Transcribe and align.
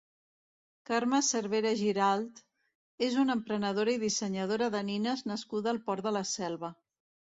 Carme 0.89 1.19
Cervera 1.27 1.73
Giralt 1.83 2.43
és 3.11 3.21
una 3.27 3.37
emprenedora 3.39 3.97
i 4.01 4.03
dissenyadora 4.09 4.75
de 4.81 4.85
nines 4.93 5.27
nascuda 5.33 5.77
al 5.77 5.87
Port 5.89 6.09
de 6.11 6.19
la 6.21 6.31
Selva. 6.37 6.79